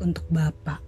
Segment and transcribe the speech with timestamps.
[0.00, 0.80] untuk Bapak.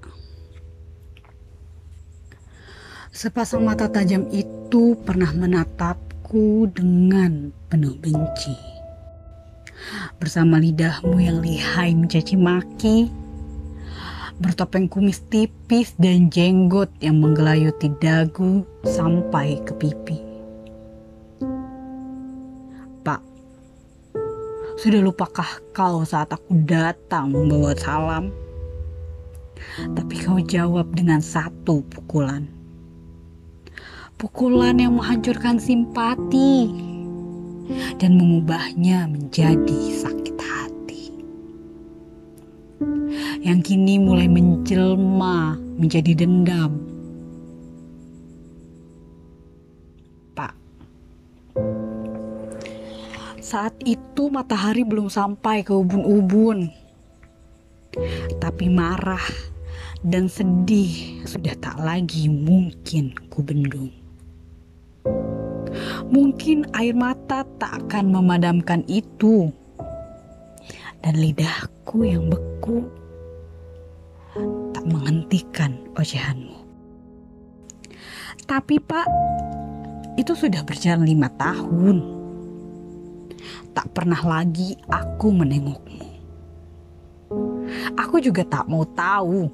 [3.13, 8.57] Sepasang mata tajam itu pernah menatapku dengan penuh benci.
[10.17, 13.13] Bersama lidahmu yang lihai mencaci maki,
[14.41, 20.34] bertopeng kumis tipis dan jenggot yang menggelayuti dagu sampai ke pipi.
[24.75, 28.35] Sudah lupakah kau saat aku datang membawa salam?
[29.95, 32.47] Tapi kau jawab dengan satu pukulan.
[34.19, 36.71] Pukulan yang menghancurkan simpati
[37.99, 41.05] dan mengubahnya menjadi sakit hati.
[43.43, 46.79] Yang kini mulai menjelma menjadi dendam.
[50.35, 50.55] Pak,
[53.45, 56.73] saat itu matahari belum sampai ke ubun-ubun,
[58.41, 59.21] tapi marah
[60.01, 63.93] dan sedih sudah tak lagi mungkin ku bendung.
[66.09, 69.53] Mungkin air mata tak akan memadamkan itu.
[71.05, 72.89] Dan lidahku yang beku
[74.73, 76.65] tak menghentikan ocehanmu.
[78.49, 79.05] Tapi pak,
[80.17, 82.14] itu sudah berjalan lima tahun.
[83.77, 86.09] Tak pernah lagi aku menengokmu.
[87.99, 89.49] Aku juga tak mau tahu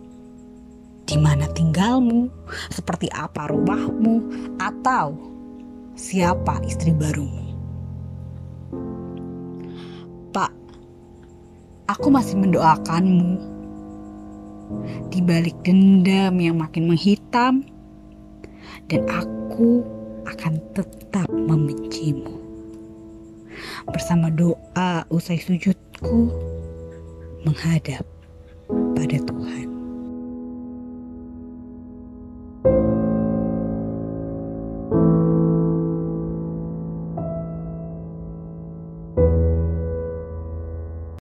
[1.10, 2.30] di mana tinggalmu,
[2.70, 4.22] seperti apa rumahmu,
[4.62, 5.18] atau
[5.98, 7.50] siapa istri barumu.
[10.30, 10.54] Pak,
[11.90, 13.42] aku masih mendoakanmu.
[15.10, 17.66] Di balik dendam yang makin menghitam,
[18.86, 19.82] dan aku
[20.30, 22.39] akan tetap membencimu.
[23.88, 26.28] Bersama doa usai sujudku
[27.48, 28.04] menghadap
[28.68, 29.79] pada Tuhan.